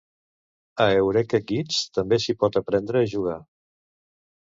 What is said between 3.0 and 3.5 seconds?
a jugar.